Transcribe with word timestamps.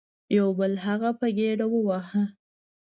یو 0.37 0.47
بل 0.59 0.73
هغه 0.85 1.09
په 1.19 1.27
ګیډه 1.37 1.65
وواهه. 1.69 2.23